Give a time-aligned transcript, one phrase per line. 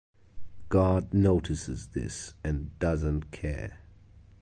[0.69, 3.81] God notices this and doesn't care.